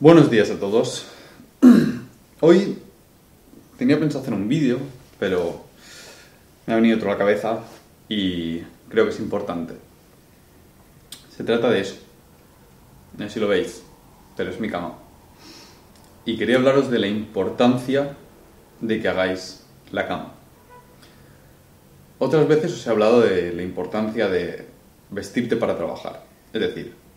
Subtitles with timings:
[0.00, 1.06] Buenos días a todos.
[2.40, 2.78] Hoy
[3.78, 4.78] tenía pensado hacer un vídeo,
[5.18, 5.64] pero
[6.64, 7.64] me ha venido otro a la cabeza
[8.08, 9.74] y creo que es importante.
[11.36, 11.96] Se trata de eso.
[13.18, 13.82] No sé si lo veis,
[14.36, 14.94] pero es mi cama.
[16.24, 18.14] Y quería hablaros de la importancia
[18.80, 20.34] de que hagáis la cama.
[22.20, 24.64] Otras veces os he hablado de la importancia de
[25.10, 26.24] vestirte para trabajar.
[26.52, 27.07] Es decir,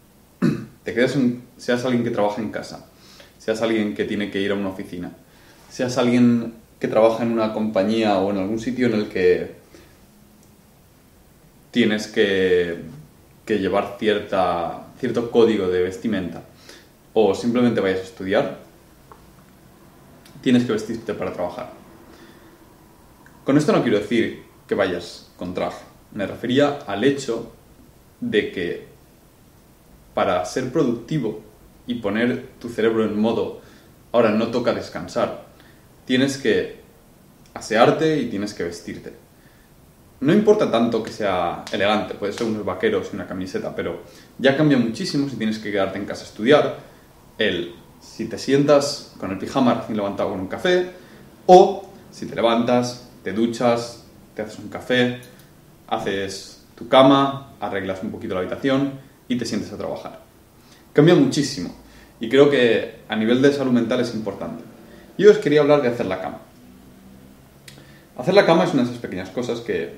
[0.83, 1.15] te quedas
[1.57, 2.89] seas alguien que trabaja en casa,
[3.37, 5.11] seas alguien que tiene que ir a una oficina,
[5.69, 9.55] seas alguien que trabaja en una compañía o en algún sitio en el que
[11.69, 12.79] tienes que,
[13.45, 16.43] que llevar cierta, cierto código de vestimenta
[17.13, 18.59] o simplemente vayas a estudiar,
[20.41, 21.71] tienes que vestirte para trabajar.
[23.43, 25.83] Con esto no quiero decir que vayas con traje.
[26.13, 27.51] Me refería al hecho
[28.19, 28.90] de que
[30.13, 31.41] para ser productivo
[31.87, 33.61] y poner tu cerebro en modo,
[34.11, 35.45] ahora no toca descansar,
[36.05, 36.81] tienes que
[37.53, 39.13] asearte y tienes que vestirte.
[40.19, 44.03] No importa tanto que sea elegante, puede ser unos vaqueros y una camiseta, pero
[44.37, 46.77] ya cambia muchísimo si tienes que quedarte en casa a estudiar,
[47.37, 50.91] el si te sientas con el pijama recién levantado con un café,
[51.47, 55.21] o si te levantas, te duchas, te haces un café,
[55.87, 60.19] haces tu cama, arreglas un poquito la habitación y te sientes a trabajar.
[60.93, 61.73] Cambia muchísimo
[62.19, 64.63] y creo que a nivel de salud mental es importante.
[65.17, 66.39] Yo os quería hablar de hacer la cama.
[68.17, 69.95] Hacer la cama es una de esas pequeñas cosas que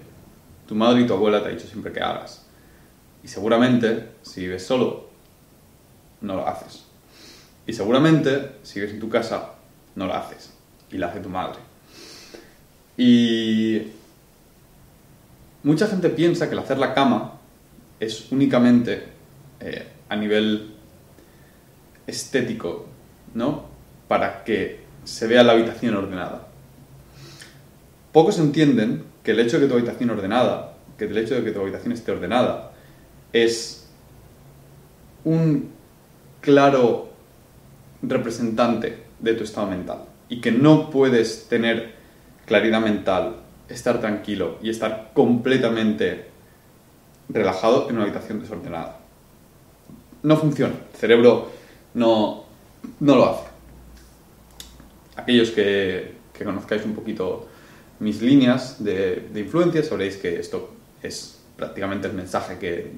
[0.68, 2.46] tu madre y tu abuela te han dicho siempre que hagas.
[3.24, 5.10] Y seguramente, si vives solo,
[6.22, 6.84] no lo haces.
[7.66, 9.52] Y seguramente, si vives en tu casa,
[9.96, 10.52] no lo haces.
[10.92, 11.60] Y la hace tu madre.
[12.98, 13.82] Y
[15.64, 17.34] mucha gente piensa que el hacer la cama
[18.00, 19.13] es únicamente
[19.64, 20.74] eh, a nivel
[22.06, 22.88] estético,
[23.34, 23.66] ¿no?
[24.08, 26.48] Para que se vea la habitación ordenada.
[28.12, 31.52] Pocos entienden que el hecho de que tu habitación ordenada, que el hecho de que
[31.52, 32.74] tu habitación esté ordenada,
[33.32, 33.90] es
[35.24, 35.72] un
[36.42, 37.10] claro
[38.02, 41.94] representante de tu estado mental y que no puedes tener
[42.46, 43.38] claridad mental
[43.70, 46.28] estar tranquilo y estar completamente
[47.30, 49.03] relajado en una habitación desordenada.
[50.24, 51.52] No funciona, el cerebro
[51.94, 52.46] no,
[53.00, 53.44] no lo hace.
[55.16, 57.48] Aquellos que, que, conozcáis un poquito
[58.00, 62.92] mis líneas de, de, influencia sabréis que esto es prácticamente el mensaje que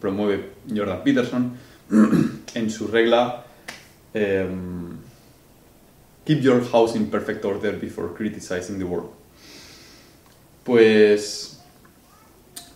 [0.00, 1.56] promueve Jordan Peterson
[2.54, 3.44] en su regla
[4.14, 4.98] um,
[6.24, 9.10] Keep your house in perfect order before criticizing the world
[10.64, 11.60] pues,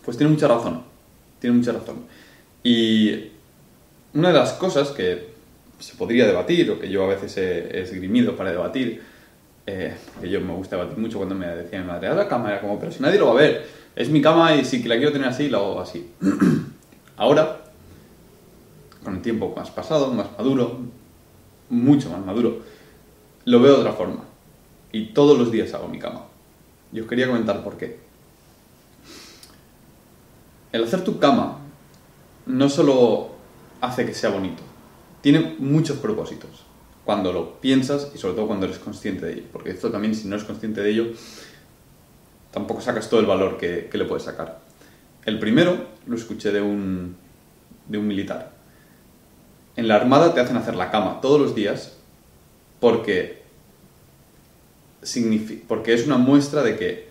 [0.05, 0.83] pues tiene mucha razón.
[1.41, 2.07] Tiene mucha razón.
[2.63, 3.33] Y
[4.17, 5.29] una de las cosas que
[5.79, 9.03] se podría debatir, o que yo a veces he, esgrimido para debatir,
[9.67, 12.49] eh, que yo me gusta debatir mucho cuando me decía mi madre, haz la cama,
[12.49, 14.97] era como, pero si nadie lo va a ver, es mi cama y si la
[14.97, 16.11] quiero tener así, la hago así.
[17.19, 17.61] Ahora,
[19.05, 20.81] con el tiempo más pasado, más maduro,
[21.69, 22.63] mucho más maduro,
[23.45, 24.25] lo veo de otra forma.
[24.93, 26.23] Y todos los días hago mi cama.
[26.91, 27.99] Y os quería comentar por qué.
[30.73, 31.59] El hacer tu cama
[32.47, 33.36] no solo
[33.81, 34.63] hace que sea bonito,
[35.21, 36.65] tiene muchos propósitos
[37.05, 39.45] cuando lo piensas y sobre todo cuando eres consciente de ello.
[39.53, 41.07] Porque esto también, si no eres consciente de ello,
[42.51, 44.61] tampoco sacas todo el valor que, le puedes sacar.
[45.25, 47.17] El primero lo escuché de un,
[47.89, 48.53] de un militar.
[49.77, 51.97] En la armada te hacen hacer la cama todos los días
[52.81, 53.45] porque
[55.69, 57.09] porque es una muestra de que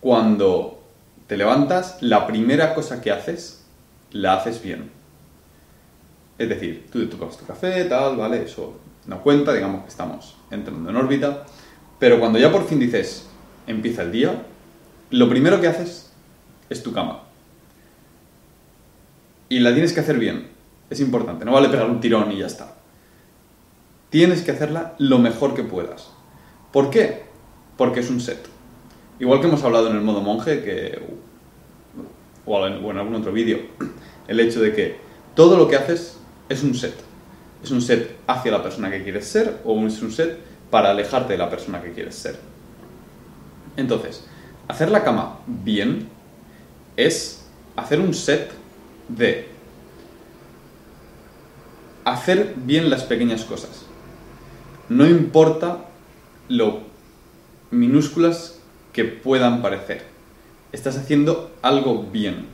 [0.00, 0.82] cuando
[1.26, 3.64] te levantas, la primera cosa que haces,
[4.12, 4.90] la haces bien.
[6.40, 8.44] Es decir, tú te tomas tu café, tal, ¿vale?
[8.44, 8.72] Eso
[9.06, 11.44] no cuenta, digamos que estamos entrando en órbita.
[11.98, 13.26] Pero cuando ya por fin dices,
[13.66, 14.46] empieza el día,
[15.10, 16.10] lo primero que haces
[16.70, 17.24] es tu cama.
[19.50, 20.48] Y la tienes que hacer bien.
[20.88, 22.74] Es importante, no vale pegar un tirón y ya está.
[24.08, 26.08] Tienes que hacerla lo mejor que puedas.
[26.72, 27.24] ¿Por qué?
[27.76, 28.48] Porque es un set.
[29.18, 31.02] Igual que hemos hablado en el modo monje, que,
[32.46, 33.58] o en, algún otro vídeo,
[34.26, 34.96] el hecho de que
[35.34, 36.16] todo lo que haces
[36.50, 36.94] es un set.
[37.64, 40.38] Es un set hacia la persona que quieres ser o es un set
[40.70, 42.38] para alejarte de la persona que quieres ser.
[43.76, 44.26] Entonces,
[44.68, 46.08] hacer la cama bien
[46.96, 48.50] es hacer un set
[49.08, 49.48] de
[52.04, 53.86] hacer bien las pequeñas cosas.
[54.88, 55.84] No importa
[56.48, 56.80] lo
[57.70, 58.58] minúsculas
[58.92, 60.02] que puedan parecer.
[60.72, 62.46] Estás haciendo algo bien,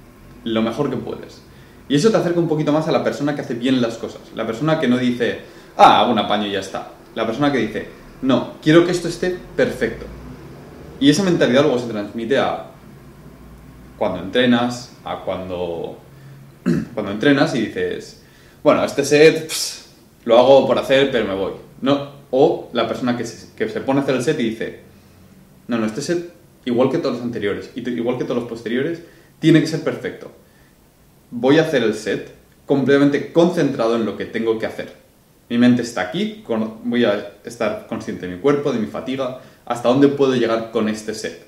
[0.45, 1.46] lo mejor que puedes.
[1.88, 4.23] Y eso te acerca un poquito más a la persona que hace bien las cosas.
[4.35, 5.41] La persona que no dice,
[5.77, 6.91] ah, hago un apaño y ya está.
[7.15, 7.88] La persona que dice,
[8.23, 10.06] no, quiero que esto esté perfecto.
[10.99, 12.67] Y esa mentalidad luego se transmite a
[13.99, 15.99] cuando entrenas, a cuando,
[16.94, 18.23] cuando entrenas y dices,
[18.62, 19.50] bueno, este set
[20.25, 21.53] lo hago por hacer, pero me voy.
[21.83, 24.81] No, o la persona que se, que se pone a hacer el set y dice,
[25.69, 26.33] no, no, este set,
[26.65, 29.03] igual que todos los anteriores, y igual que todos los posteriores,
[29.38, 30.33] tiene que ser perfecto.
[31.31, 32.34] Voy a hacer el set
[32.67, 34.93] completamente concentrado en lo que tengo que hacer.
[35.49, 36.44] Mi mente está aquí,
[36.84, 40.88] voy a estar consciente de mi cuerpo, de mi fatiga, hasta dónde puedo llegar con
[40.88, 41.46] este set.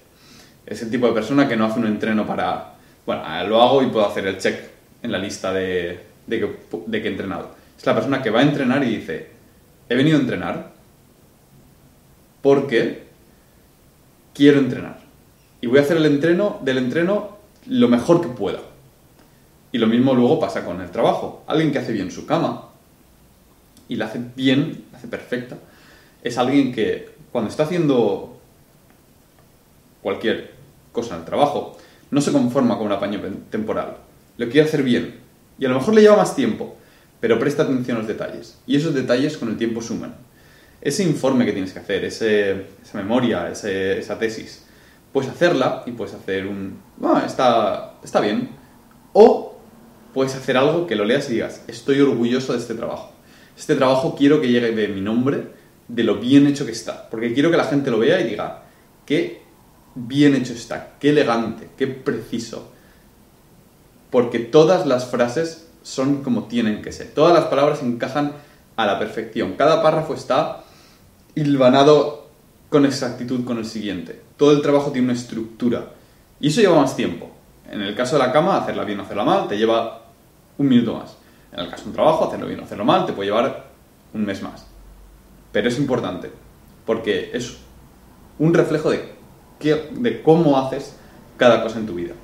[0.67, 2.75] Es el tipo de persona que no hace un entreno para,
[3.07, 4.61] bueno, lo hago y puedo hacer el check
[5.03, 7.51] en la lista de, de, que, que he entrenado.
[7.77, 9.29] Es la persona que va a entrenar y dice,
[9.89, 10.73] he venido a entrenar
[12.43, 13.05] porque
[14.35, 15.01] quiero entrenar.
[15.61, 17.37] Y voy a hacer el entreno del entreno
[17.67, 18.61] lo mejor que pueda.
[19.73, 21.45] Y lo mismo luego pasa con el trabajo.
[21.47, 22.69] Alguien que hace bien su cama
[23.89, 25.57] y la hace bien, la hace perfecta,
[26.23, 28.39] es alguien que cuando está haciendo
[30.03, 30.53] cualquier
[30.93, 31.77] cosa en el trabajo,
[32.11, 33.21] no se conforma con un apaño
[33.51, 33.97] temporal.
[34.37, 35.21] Lo quiere hacer bien.
[35.59, 36.77] Y a lo mejor le lleva más tiempo,
[37.21, 38.59] pero presta atención a los detalles.
[38.67, 40.15] Y esos detalles con el tiempo suman.
[40.81, 44.65] Ese informe que tienes que hacer, ese, esa memoria, esa tesis,
[45.13, 46.79] puedes hacerla y puedes hacer un...
[46.97, 48.51] Bueno, está, está bien.
[49.13, 49.58] O
[50.15, 53.13] puedes hacer algo que lo leas y digas, estoy orgulloso de este trabajo.
[53.57, 55.49] Este trabajo quiero que llegue de mi nombre,
[55.89, 57.09] de lo bien hecho que está.
[57.11, 58.63] Porque quiero que la gente lo vea y diga,
[59.05, 59.43] qué
[59.95, 62.71] bien hecho está, qué elegante, qué preciso.
[64.11, 67.09] Porque todas las frases son como tienen que ser.
[67.09, 68.33] Todas las palabras encajan
[68.77, 69.55] a la perfección.
[69.55, 70.65] Cada párrafo está
[71.35, 72.29] hilvanado
[72.69, 74.21] con exactitud con el siguiente.
[74.37, 75.91] Todo el trabajo tiene una estructura.
[76.41, 77.31] Y eso lleva más tiempo.
[77.71, 80.01] En el caso de la cama, hacerla bien o hacerla mal, te lleva
[80.57, 81.17] un minuto más.
[81.53, 83.67] En el caso de un trabajo, hacerlo bien o hacerlo mal, te puede llevar
[84.15, 84.67] un mes más.
[85.53, 86.31] Pero es importante,
[86.87, 87.59] porque es
[88.39, 90.97] un reflejo de, cómo haces
[91.37, 92.15] cada cosa en tu vida.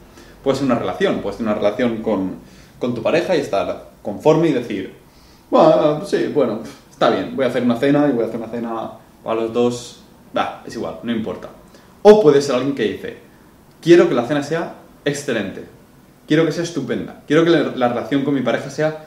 [0.43, 2.43] Puede ser una relación, puede ser una relación con,
[2.79, 4.95] tu pareja y estar conforme y decir,
[5.51, 8.51] bueno, sí, bueno, está bien, voy a hacer una cena y voy a hacer una
[8.51, 8.91] cena
[9.25, 10.03] a los dos,
[10.37, 11.49] va, es igual, no importa.
[12.03, 13.17] O puede ser alguien que dice,
[13.81, 15.65] quiero que la cena sea excelente,
[16.27, 19.07] quiero que sea estupenda, quiero que la relación con mi pareja sea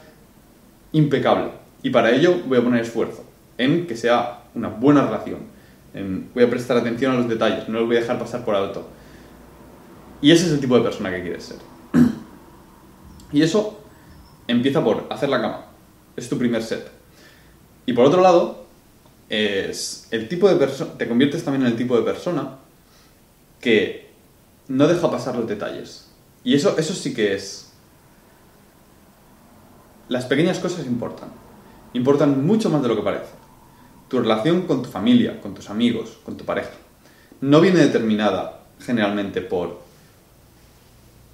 [0.91, 1.51] impecable
[1.83, 3.23] y para ello voy a poner esfuerzo
[3.57, 5.39] en que sea una buena relación,
[6.33, 8.87] voy a prestar atención a los detalles, no los voy a dejar pasar por alto.
[10.21, 11.57] Y ese es el tipo de persona que quieres ser.
[13.31, 13.83] Y eso
[14.47, 15.65] empieza por hacer la cama.
[16.15, 16.89] Es tu primer set.
[17.85, 18.65] Y por otro lado,
[19.29, 22.57] es el tipo de persona, te conviertes también en el tipo de persona
[23.59, 24.06] que
[24.67, 26.07] no deja pasar los detalles.
[26.43, 27.71] Y eso, eso sí que es...
[30.09, 31.29] Las pequeñas cosas importan.
[31.93, 33.31] Importan mucho más de lo que parece.
[34.07, 36.71] Tu relación con tu familia, con tus amigos, con tu pareja,
[37.41, 39.81] no viene determinada generalmente por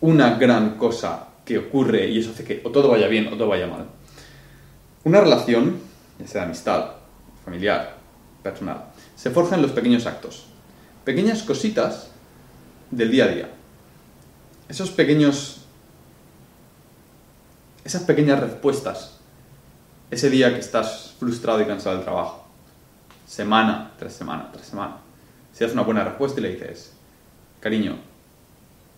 [0.02, 3.50] una gran cosa que ocurre y eso hace que o todo vaya bien o todo
[3.50, 3.86] vaya mal.
[5.04, 5.78] Una relación,
[6.20, 6.92] ya sea amistad,
[7.46, 7.98] familiar,
[8.42, 8.86] personal,
[9.16, 10.46] se forja en los pequeños actos.
[11.04, 12.13] Pequeñas cositas
[12.98, 13.50] del día a día.
[14.70, 15.66] Esos pequeños...
[17.84, 19.20] Esas pequeñas respuestas.
[20.10, 22.48] Ese día que estás frustrado y cansado del trabajo.
[23.28, 24.98] Semana tras semana tras semana.
[25.54, 26.94] Si das una buena respuesta y le dices,
[27.60, 27.98] cariño,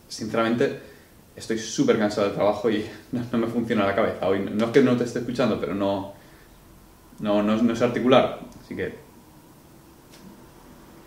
[0.08, 0.81] sinceramente
[1.36, 4.39] estoy súper cansado del trabajo y no, me funciona la cabeza hoy.
[4.39, 6.13] No es que no te esté escuchando, pero no,
[7.20, 8.39] no, no, no sé articular.
[8.63, 8.93] Así que,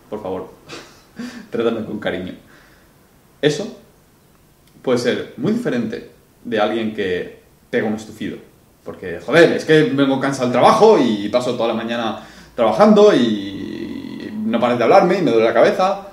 [0.09, 0.49] por favor,
[1.51, 2.48] trátame con cariño.
[3.41, 3.77] Eso
[4.81, 6.11] puede ser muy diferente
[6.43, 8.37] de alguien que pega un estufido.
[8.83, 14.31] Porque, joder, es que vengo cansado del trabajo y paso toda la mañana trabajando y
[14.45, 16.07] no pares de hablarme y me duele la cabeza.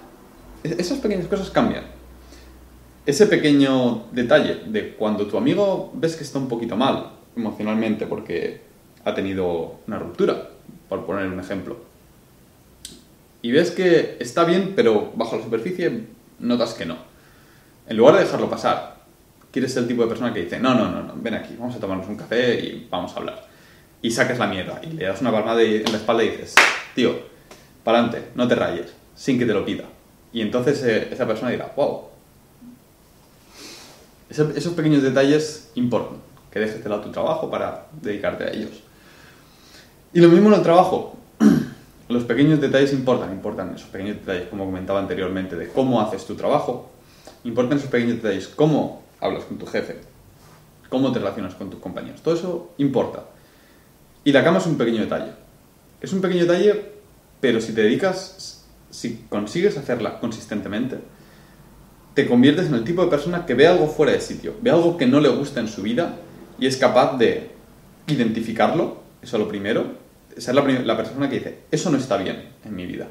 [0.62, 1.96] Esas pequeñas cosas cambian
[3.06, 8.60] ese pequeño detalle de cuando tu amigo ves que está un poquito mal emocionalmente porque
[9.04, 10.50] ha tenido una ruptura,
[10.88, 11.76] por poner un ejemplo,
[13.42, 16.06] y ves que está bien, pero bajo la superficie
[16.40, 16.96] notas que no.
[17.88, 18.96] En lugar de dejarlo pasar,
[19.50, 21.76] quieres ser el tipo de persona que dice, no, no, no, no, ven aquí, vamos
[21.76, 23.46] a tomarnos un café y vamos a hablar.
[24.02, 26.54] Y sacas la mierda y le das una palmada en la espalda y dices,
[26.94, 27.14] tío,
[27.84, 29.84] para adelante, no te rayes, sin que te lo pida.
[30.32, 32.02] Y entonces eh, esa persona dirá, wow,
[34.28, 36.18] esos pequeños detalles importan,
[36.50, 38.82] que dejes de lado tu trabajo para dedicarte a ellos.
[40.12, 41.16] Y lo mismo en el trabajo.
[42.08, 46.36] Los pequeños detalles importan, importan esos pequeños detalles, como comentaba anteriormente, de cómo haces tu
[46.36, 46.90] trabajo.
[47.46, 49.96] Importan esos pequeños detalles, cómo hablas con tu jefe,
[50.88, 52.20] cómo te relacionas con tus compañeros.
[52.22, 53.24] Todo eso importa.
[54.24, 55.30] Y la cama es un pequeño detalle.
[56.00, 56.92] Es un pequeño detalle,
[57.40, 60.98] pero si te dedicas, si consigues hacerla consistentemente,
[62.14, 64.96] te conviertes en el tipo de persona que ve algo fuera de sitio, ve algo
[64.96, 66.16] que no le gusta en su vida
[66.58, 67.50] y es capaz de
[68.06, 69.84] identificarlo, eso es lo primero,
[70.36, 73.06] ser la, la persona que dice, eso no está bien en mi vida.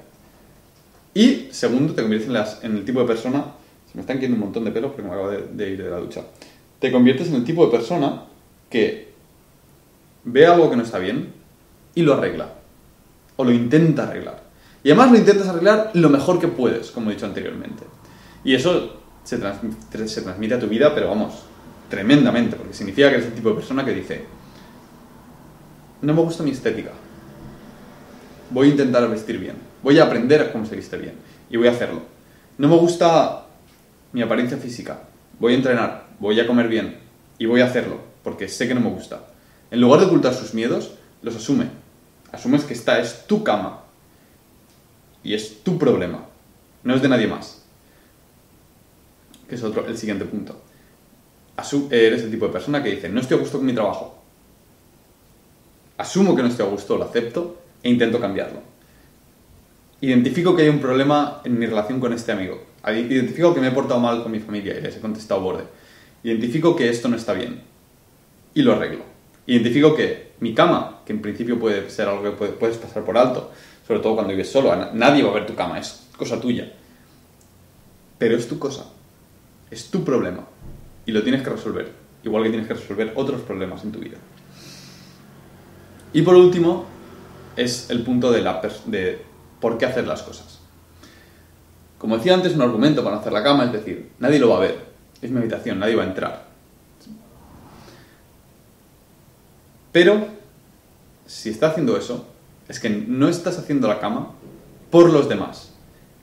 [1.14, 3.46] Y segundo, te conviertes en, las, en, el tipo de persona,
[3.96, 6.22] me están cayendo un montón de pelos porque me acabo de, ir de la ducha,
[6.80, 8.24] te conviertes en el tipo de persona
[8.70, 9.14] que
[10.26, 11.34] ve algo que no está bien
[11.96, 12.50] y lo arregla,
[13.38, 14.44] o lo intenta arreglar.
[14.84, 17.84] Y además lo intentas arreglar lo mejor que puedes, como he dicho anteriormente.
[18.44, 21.34] Y eso se, se transmite a tu vida, pero vamos,
[21.90, 24.26] tremendamente, porque significa que eres el tipo de persona que dice,
[26.02, 26.92] no me gusta mi estética,
[28.52, 31.16] voy a intentar vestir bien, voy a aprender cómo se viste bien,
[31.50, 32.02] y voy a hacerlo.
[32.58, 33.45] No me gusta
[34.16, 35.02] mi apariencia física,
[35.40, 36.98] voy a entrenar, voy a comer bien,
[37.38, 39.28] y voy a hacerlo, porque sé que no me gusta.
[39.70, 41.68] En lugar de ocultar sus miedos, los asume.
[42.32, 43.84] Asumes que esta es tu cama,
[45.24, 46.26] y es tu problema,
[46.84, 47.66] no es de nadie más
[49.48, 50.62] que es otro, el siguiente punto.
[51.92, 54.18] eres el tipo de persona que dice, no estoy a gusto con mi trabajo.
[55.98, 58.60] Asumo que no estoy a gusto, lo acepto e intento cambiarlo.
[60.02, 62.64] Identifico que hay un problema en mi relación con este amigo.
[62.88, 65.64] Identifico que me he portado mal con mi familia y les he contestado borde.
[66.24, 67.62] Identifico que esto no está bien
[68.54, 69.04] y lo arreglo.
[69.48, 73.52] Identifico que mi cama, que en principio puede ser algo que puedes pasar por alto,
[73.88, 76.72] sobre todo cuando vives solo, nadie va a ver tu cama, es cosa tuya.
[78.18, 78.86] Pero es tu cosa
[79.72, 80.46] es tu problema
[81.06, 81.92] y lo tienes que resolver,
[82.24, 84.18] igual que tienes que resolver otros problemas en tu vida.
[86.14, 86.86] Y por último,
[87.56, 89.22] es el punto de, la de
[89.60, 90.60] por qué hacer las cosas.
[91.98, 94.62] Como decía antes, un argumento para hacer la cama es decir, nadie lo va a
[94.62, 94.86] ver,
[95.22, 96.46] es mi habitación, nadie va a entrar.
[99.92, 100.28] Pero,
[101.26, 102.28] si está haciendo eso,
[102.68, 104.34] es que no estás haciendo la cama
[104.92, 105.72] por los demás.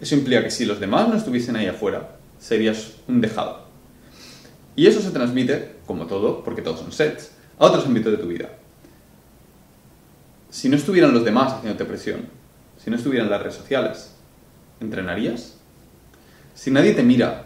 [0.00, 3.66] Eso implica que si los demás no estuviesen ahí afuera, serías un dejado.
[4.76, 8.26] Y eso se transmite, como todo, porque todos son sets, a otros ámbitos de tu
[8.26, 8.50] vida.
[10.50, 12.28] Si no estuvieran los demás haciéndote presión,
[12.82, 14.12] si no estuvieran las redes sociales,
[14.80, 15.54] ¿entrenarías?
[16.54, 17.44] Si nadie te mira,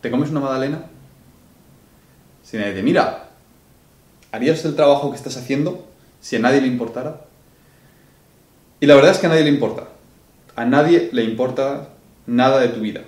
[0.00, 0.86] ¿te comes una magdalena?
[2.42, 3.30] Si nadie te mira,
[4.32, 5.86] ¿harías el trabajo que estás haciendo
[6.20, 7.22] si a nadie le importara?
[8.80, 9.88] Y la verdad es que a nadie le importa.
[10.56, 11.90] A nadie le importa
[12.26, 13.02] nada de tu vida.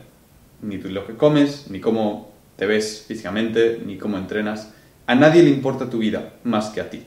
[0.62, 4.72] Ni lo que comes, ni cómo te ves físicamente, ni cómo entrenas.
[5.06, 7.04] A nadie le importa tu vida más que a ti.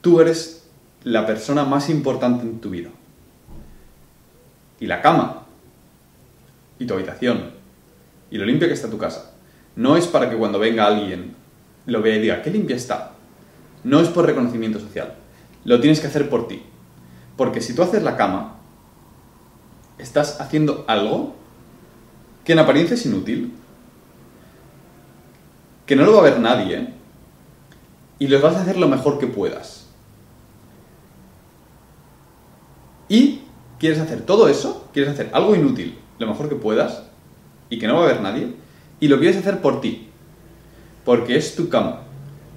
[0.00, 0.65] Tú eres
[1.06, 2.90] la persona más importante en tu vida.
[4.80, 5.44] Y la cama,
[6.80, 7.52] y tu habitación,
[8.28, 9.30] y lo limpia que está tu casa,
[9.76, 11.36] no es para que cuando venga alguien
[11.86, 13.12] lo vea y diga, qué limpia está.
[13.84, 15.14] No es por reconocimiento social.
[15.64, 16.64] Lo tienes que hacer por ti.
[17.36, 18.56] Porque si tú haces la cama,
[19.98, 21.36] estás haciendo algo
[22.44, 23.52] que en apariencia es inútil,
[25.86, 26.88] que no lo va a ver nadie,
[28.18, 29.85] y lo vas a hacer lo mejor que puedas.
[33.08, 33.42] Y
[33.78, 37.02] quieres hacer todo eso, quieres hacer algo inútil lo mejor que puedas,
[37.68, 38.54] y que no va a ver nadie,
[39.00, 40.08] y lo quieres hacer por ti,
[41.04, 42.02] porque es tu cama,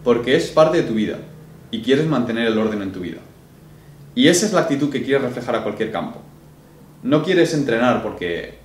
[0.03, 1.17] porque es parte de tu vida,
[1.71, 3.19] y quieres mantener el orden en tu vida.
[4.15, 6.19] Y esa es la actitud que quieres reflejar a cualquier campo.
[7.03, 8.57] No quieres entrenar porque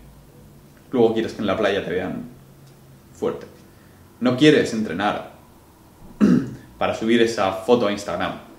[0.90, 2.24] luego quieres que en la playa te vean
[3.12, 3.46] fuerte.
[4.20, 5.32] No quieres entrenar
[6.78, 8.53] para subir esa foto a Instagram.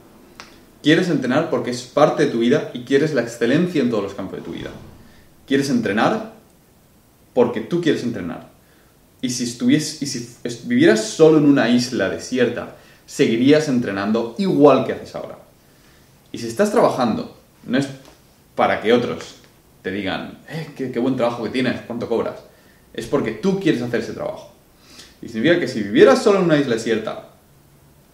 [0.85, 4.13] Quieres entrenar porque es parte de tu vida y quieres la excelencia en todos los
[4.13, 4.69] campos de tu vida.
[5.47, 6.33] Quieres entrenar
[7.33, 8.49] porque tú quieres entrenar.
[9.19, 12.75] Y si, estuvies, y si vivieras solo en una isla desierta,
[13.07, 15.39] seguirías entrenando igual que haces ahora.
[16.31, 17.87] Y si estás trabajando, no es
[18.53, 19.37] para que otros
[19.81, 22.35] te digan, eh, qué, buen trabajo que tienes, cuánto cobras.
[22.93, 24.53] Es porque tú quieres hacer ese trabajo.
[25.19, 27.29] Y significa que si vivieras solo en una isla desierta,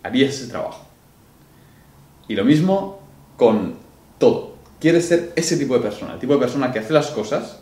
[0.03, 0.87] harías ese trabajo.
[2.27, 3.01] Y lo mismo
[3.37, 3.75] con
[4.17, 4.55] todo.
[4.79, 7.59] Quieres ser ese tipo de persona, el tipo de persona que hace las cosas,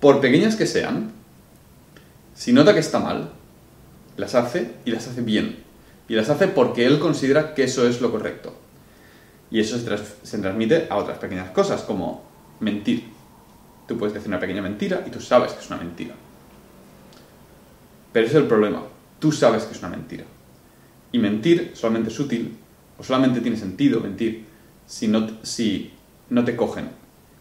[0.00, 1.12] por pequeñas que sean,
[2.34, 3.32] si nota que está mal,
[4.16, 5.64] las hace y las hace bien.
[6.08, 8.54] Y las hace porque él considera que eso es lo correcto.
[9.50, 12.24] Y eso se, se transmite a otras pequeñas cosas, como
[12.60, 13.04] mentir.
[13.86, 16.14] Tú puedes decir una pequeña mentira y tú sabes que es una mentira.
[18.12, 18.82] Pero ese es el problema.
[19.18, 20.24] Tú sabes que es una mentira.
[21.10, 22.56] Y mentir solamente es útil,
[22.98, 24.44] o solamente tiene sentido mentir,
[24.86, 25.92] si no, si
[26.30, 26.88] no te cogen.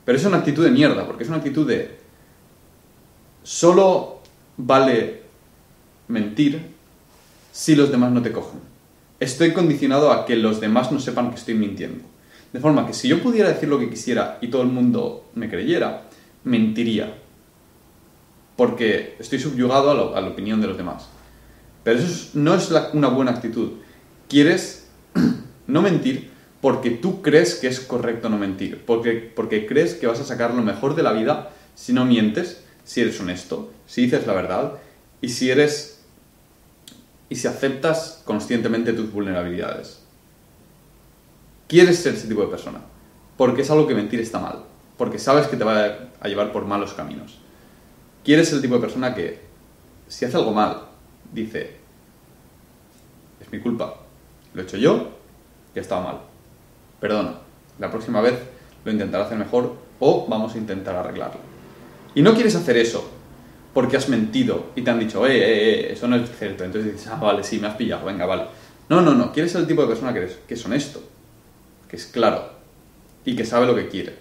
[0.05, 1.97] Pero es una actitud de mierda, porque es una actitud de...
[3.43, 4.21] Solo
[4.57, 5.23] vale
[6.07, 6.61] mentir
[7.51, 8.59] si los demás no te cogen.
[9.19, 12.03] Estoy condicionado a que los demás no sepan que estoy mintiendo.
[12.53, 15.49] De forma que si yo pudiera decir lo que quisiera y todo el mundo me
[15.49, 16.03] creyera,
[16.43, 17.17] mentiría.
[18.55, 21.07] Porque estoy subyugado a, la opinión de los demás.
[21.83, 23.71] Pero eso no es una buena actitud.
[24.29, 24.87] Quieres
[25.67, 28.83] no mentir porque tú crees que es correcto no mentir.
[28.85, 32.63] Porque, porque crees que vas a sacar lo mejor de la vida si no mientes,
[32.83, 34.73] si eres honesto, si dices la verdad
[35.21, 36.01] y si eres
[37.29, 40.01] y si aceptas conscientemente tus vulnerabilidades.
[41.67, 42.79] Quieres ser ese tipo de persona,
[43.35, 44.63] porque es algo que mentir está mal,
[44.97, 47.37] porque sabes que te va a llevar por malos caminos.
[48.23, 49.41] Quieres ser el tipo de persona que,
[50.07, 50.83] si hace algo mal,
[51.33, 51.75] dice,
[53.41, 53.95] es mi culpa,
[54.53, 55.16] lo he hecho yo
[55.79, 56.19] ha estado mal.
[56.99, 57.35] Perdona,
[57.79, 58.35] la próxima vez
[58.83, 61.39] lo intentaré hacer mejor o vamos a intentar arreglarlo.
[62.15, 63.11] Y no quieres hacer eso
[63.73, 66.63] porque has mentido y te han dicho, eh, eh, eh, eso no es cierto.
[66.63, 68.45] Entonces dices, ah, vale, sí, me has pillado, venga, vale.
[68.89, 71.03] No, no, no, quieres ser el tipo de persona que eres, que es honesto,
[71.87, 72.49] que es claro
[73.25, 74.15] y que sabe lo que quiere.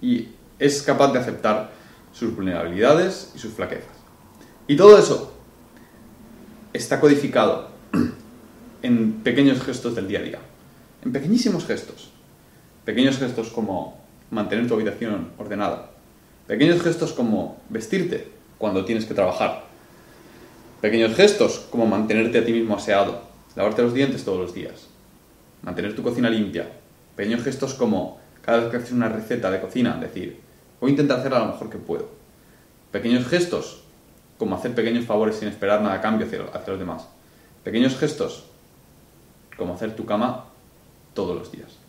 [0.00, 1.72] Y es capaz de aceptar
[2.12, 3.92] sus vulnerabilidades y sus flaquezas.
[4.68, 5.34] Y todo eso
[6.72, 7.68] está codificado
[8.82, 10.38] en pequeños gestos del día a día.
[11.04, 12.10] En pequeñísimos gestos.
[12.86, 13.98] Pequeños gestos como
[14.30, 15.90] mantener tu habitación ordenada.
[16.46, 19.64] Pequeños gestos como vestirte cuando tienes que trabajar.
[20.80, 23.22] Pequeños gestos, como mantenerte a ti mismo aseado,
[23.54, 24.86] lavarte los dientes todos los días,
[25.62, 26.70] mantener tu cocina limpia.
[27.16, 30.40] Pequeños gestos como cada vez que haces una receta de cocina, decir,
[30.80, 32.08] voy a intentar hacerla lo mejor que puedo.
[32.90, 33.84] Pequeños gestos,
[34.38, 37.08] como hacer pequeños favores sin esperar nada a cambio hacia, hacia los demás.
[37.62, 38.44] Pequeños gestos,
[39.56, 40.46] como hacer tu cama
[41.14, 41.83] todos los días.